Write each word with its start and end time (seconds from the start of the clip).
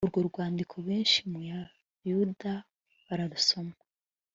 urwo 0.05 0.19
rwandiko 0.29 0.75
benshi 0.87 1.19
mu 1.29 1.39
bayuda 1.47 2.51
bararusoma 3.07 3.75